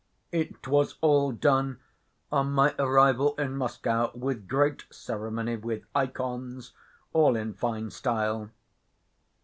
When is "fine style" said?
7.53-8.49